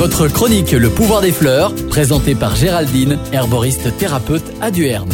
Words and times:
Votre 0.00 0.28
chronique 0.28 0.70
Le 0.70 0.88
pouvoir 0.88 1.20
des 1.20 1.30
fleurs, 1.30 1.74
présentée 1.90 2.34
par 2.34 2.56
Géraldine, 2.56 3.18
herboriste 3.34 3.94
thérapeute 3.98 4.50
à 4.62 4.70
Duerne. 4.70 5.10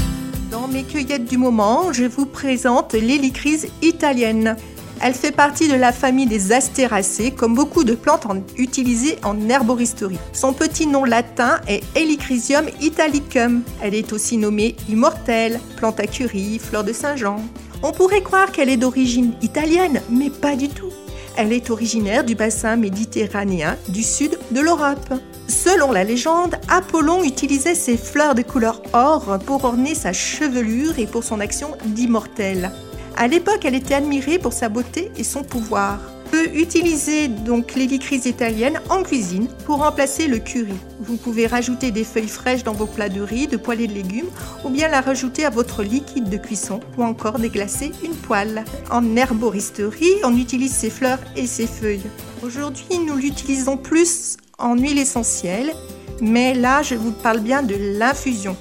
Dans 0.53 0.69
mes 0.69 0.85
cueillettes 0.85 1.25
du 1.25 1.39
moment, 1.39 1.93
je 1.93 2.05
vous 2.05 2.25
présente 2.25 2.93
l'hélicryse 2.93 3.67
italienne. 3.83 4.55
Elle 5.01 5.15
fait 5.15 5.33
partie 5.33 5.67
de 5.67 5.75
la 5.75 5.91
famille 5.91 6.29
des 6.29 6.53
astéracées, 6.53 7.33
comme 7.33 7.57
beaucoup 7.57 7.83
de 7.83 7.97
plantes 7.97 8.29
utilisées 8.57 9.19
en 9.25 9.49
herboristerie. 9.49 10.21
Son 10.33 10.53
petit 10.53 10.87
nom 10.87 11.03
latin 11.03 11.59
est 11.67 11.83
Helichrysum 11.97 12.67
italicum. 12.81 13.63
Elle 13.83 13.97
est 13.97 14.13
aussi 14.13 14.37
nommée 14.37 14.77
immortelle, 14.89 15.59
plante 15.79 15.99
à 15.99 16.07
curie, 16.07 16.61
fleur 16.61 16.85
de 16.85 16.93
Saint-Jean. 16.93 17.45
On 17.83 17.91
pourrait 17.91 18.23
croire 18.23 18.53
qu'elle 18.53 18.69
est 18.69 18.77
d'origine 18.77 19.33
italienne, 19.43 20.01
mais 20.09 20.31
pas 20.31 20.55
du 20.55 20.69
tout. 20.69 20.93
Elle 21.37 21.53
est 21.53 21.69
originaire 21.71 22.25
du 22.25 22.35
bassin 22.35 22.77
méditerranéen 22.77 23.77
du 23.89 24.03
sud 24.03 24.39
de 24.53 24.61
l'Europe. 24.61 25.13
Selon 25.49 25.93
la 25.93 26.03
légende, 26.03 26.57
Apollon 26.69 27.23
utilisait 27.23 27.75
ses 27.75 27.99
fleurs 27.99 28.35
de 28.35 28.41
couleur 28.41 28.81
or 28.95 29.39
pour 29.45 29.65
orner 29.65 29.95
sa 29.95 30.15
chevelure 30.15 30.99
et 30.99 31.07
pour 31.07 31.25
son 31.25 31.41
action 31.41 31.73
d'immortel. 31.85 32.71
À 33.19 33.29
l'époque, 33.29 33.65
elle 33.65 33.75
était 33.75 33.95
admirée 33.95 34.39
pour 34.39 34.55
sa 34.55 34.71
beauté 34.71 35.11
et 35.17 35.25
son 35.25 35.43
pouvoir 35.43 35.99
peut 36.31 36.49
utiliser 36.55 37.29
donc 37.29 37.75
l'hélicryse 37.75 38.27
italienne 38.27 38.81
en 38.91 39.03
cuisine 39.03 39.49
pour 39.65 39.79
remplacer 39.79 40.29
le 40.29 40.39
curry. 40.39 40.75
Vous 41.01 41.17
pouvez 41.17 41.47
rajouter 41.47 41.91
des 41.91 42.05
feuilles 42.05 42.29
fraîches 42.29 42.65
dans 42.65 42.73
vos 42.73 42.87
plats 42.87 43.09
de 43.09 43.21
riz, 43.21 43.47
de 43.47 43.57
poêlée 43.57 43.87
de 43.87 43.95
légumes 43.95 44.31
ou 44.65 44.69
bien 44.69 44.89
la 44.89 45.01
rajouter 45.01 45.45
à 45.45 45.51
votre 45.51 45.83
liquide 45.83 46.29
de 46.29 46.37
cuisson 46.37 46.81
ou 46.97 47.05
encore 47.05 47.39
déglacer 47.39 47.93
une 48.05 48.15
poêle. 48.15 48.65
En 48.91 49.17
herboristerie, 49.17 50.15
on 50.25 50.37
utilise 50.37 50.73
ses 50.73 50.91
fleurs 50.91 51.21
et 51.37 51.47
ses 51.47 51.67
feuilles. 51.67 52.07
Aujourd'hui, 52.43 52.99
nous 53.07 53.17
l'utilisons 53.17 53.77
plus 53.77 54.37
en 54.59 54.77
huile 54.77 54.99
essentielle, 54.99 55.73
mais 56.21 56.55
là, 56.55 56.83
je 56.83 56.95
vous 56.95 57.13
parle 57.13 57.41
bien 57.41 57.63
de 57.63 57.77
l'infusion. 57.99 58.57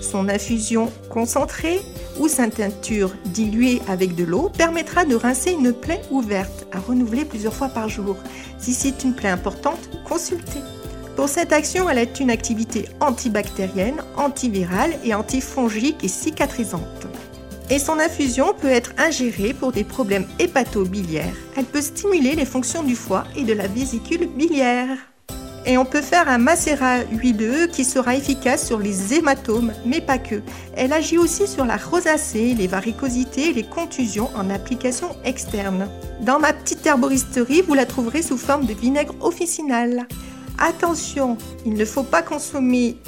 Son 0.00 0.28
infusion 0.28 0.90
concentrée 1.10 1.80
ou 2.18 2.28
sa 2.28 2.48
teinture 2.48 3.12
diluée 3.26 3.80
avec 3.88 4.14
de 4.14 4.24
l'eau 4.24 4.50
permettra 4.56 5.04
de 5.04 5.14
rincer 5.14 5.52
une 5.52 5.72
plaie 5.72 6.02
ouverte 6.10 6.66
à 6.72 6.78
renouveler 6.78 7.24
plusieurs 7.24 7.54
fois 7.54 7.68
par 7.68 7.88
jour. 7.88 8.16
Si 8.58 8.72
c'est 8.72 9.04
une 9.04 9.14
plaie 9.14 9.28
importante, 9.28 9.90
consultez. 10.04 10.60
Pour 11.16 11.28
cette 11.28 11.52
action, 11.52 11.88
elle 11.88 11.98
a 11.98 12.20
une 12.20 12.30
activité 12.30 12.88
antibactérienne, 13.00 14.02
antivirale 14.16 14.94
et 15.04 15.14
antifongique 15.14 16.02
et 16.02 16.08
cicatrisante. 16.08 17.06
Et 17.70 17.78
son 17.78 17.98
infusion 17.98 18.52
peut 18.60 18.68
être 18.68 18.92
ingérée 18.98 19.54
pour 19.54 19.72
des 19.72 19.84
problèmes 19.84 20.26
hépato-biliaires. 20.38 21.36
Elle 21.56 21.64
peut 21.64 21.80
stimuler 21.80 22.34
les 22.34 22.44
fonctions 22.44 22.82
du 22.82 22.96
foie 22.96 23.24
et 23.36 23.44
de 23.44 23.52
la 23.52 23.68
vésicule 23.68 24.26
biliaire. 24.26 25.13
Et 25.66 25.78
on 25.78 25.86
peut 25.86 26.02
faire 26.02 26.28
un 26.28 26.36
macérat 26.36 27.04
huileux 27.10 27.68
qui 27.68 27.84
sera 27.84 28.14
efficace 28.14 28.66
sur 28.66 28.78
les 28.78 29.14
hématomes, 29.14 29.72
mais 29.86 30.02
pas 30.02 30.18
que. 30.18 30.42
Elle 30.76 30.92
agit 30.92 31.16
aussi 31.16 31.46
sur 31.46 31.64
la 31.64 31.78
rosacée, 31.78 32.54
les 32.54 32.66
varicosités 32.66 33.48
et 33.48 33.52
les 33.54 33.62
contusions 33.62 34.28
en 34.34 34.50
application 34.50 35.16
externe. 35.24 35.88
Dans 36.20 36.38
ma 36.38 36.52
petite 36.52 36.84
herboristerie, 36.84 37.62
vous 37.62 37.72
la 37.72 37.86
trouverez 37.86 38.20
sous 38.20 38.36
forme 38.36 38.66
de 38.66 38.74
vinaigre 38.74 39.14
officinal. 39.20 40.06
Attention, 40.58 41.38
il 41.64 41.74
ne 41.74 41.84
faut 41.86 42.02
pas 42.02 42.22
consommer 42.22 42.98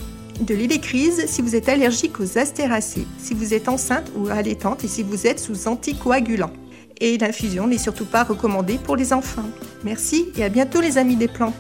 de 0.41 0.55
l'hélicryse 0.55 1.27
si 1.27 1.43
vous 1.43 1.57
êtes 1.57 1.69
allergique 1.69 2.21
aux 2.21 2.39
astéracées, 2.39 3.07
si 3.19 3.35
vous 3.35 3.53
êtes 3.53 3.69
enceinte 3.69 4.11
ou 4.17 4.29
allaitante 4.29 4.83
et 4.83 4.89
si 4.89 5.03
vous 5.03 5.27
êtes 5.27 5.41
sous 5.41 5.69
anticoagulant. 5.69 6.51
Et 7.01 7.19
l'infusion 7.19 7.67
n'est 7.67 7.77
surtout 7.77 8.07
pas 8.07 8.25
recommandée 8.25 8.79
pour 8.83 8.97
les 8.97 9.13
enfants. 9.13 9.45
Merci 9.85 10.33
et 10.37 10.45
à 10.45 10.49
bientôt 10.49 10.81
les 10.81 10.97
amis 10.97 11.17
des 11.17 11.29
plantes. 11.29 11.55